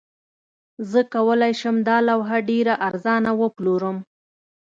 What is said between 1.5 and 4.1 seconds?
شم دا لوحه ډیره ارزانه وپلورم